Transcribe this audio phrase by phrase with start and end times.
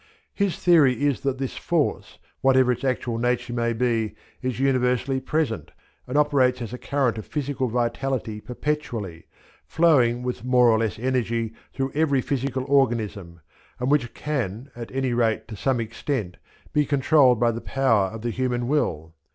[0.33, 5.69] His theory is that this force, whatever its actual nature may be, is universally present,
[6.07, 9.27] and operates as a current of physical vitality perpetually,
[9.67, 13.41] flowing with more or less energy through every physical organism,
[13.79, 16.37] and which can, at any rate to some extent,
[16.73, 19.13] be controlled by the power of the human will.